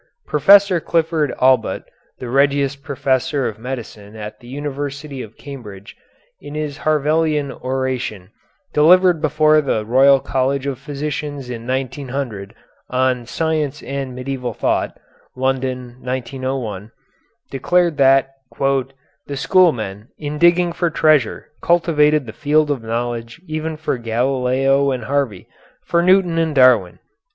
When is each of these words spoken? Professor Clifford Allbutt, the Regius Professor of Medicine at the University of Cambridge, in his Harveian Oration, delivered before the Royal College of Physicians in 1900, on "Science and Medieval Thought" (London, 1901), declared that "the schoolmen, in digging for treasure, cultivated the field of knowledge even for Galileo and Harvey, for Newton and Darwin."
Professor 0.25 0.79
Clifford 0.79 1.31
Allbutt, 1.39 1.83
the 2.17 2.27
Regius 2.27 2.75
Professor 2.75 3.47
of 3.47 3.59
Medicine 3.59 4.15
at 4.15 4.39
the 4.39 4.47
University 4.47 5.21
of 5.21 5.37
Cambridge, 5.37 5.95
in 6.39 6.55
his 6.55 6.79
Harveian 6.79 7.51
Oration, 7.51 8.31
delivered 8.73 9.21
before 9.21 9.61
the 9.61 9.85
Royal 9.85 10.19
College 10.19 10.65
of 10.65 10.79
Physicians 10.79 11.51
in 11.51 11.67
1900, 11.67 12.55
on 12.89 13.27
"Science 13.27 13.83
and 13.83 14.15
Medieval 14.15 14.55
Thought" 14.55 14.99
(London, 15.35 15.97
1901), 16.01 16.91
declared 17.51 17.97
that 17.97 18.31
"the 18.57 19.37
schoolmen, 19.37 20.07
in 20.17 20.39
digging 20.39 20.73
for 20.73 20.89
treasure, 20.89 21.49
cultivated 21.61 22.25
the 22.25 22.33
field 22.33 22.71
of 22.71 22.81
knowledge 22.81 23.39
even 23.45 23.77
for 23.77 23.99
Galileo 23.99 24.89
and 24.89 25.03
Harvey, 25.03 25.47
for 25.85 26.01
Newton 26.01 26.39
and 26.39 26.55
Darwin." 26.55 26.97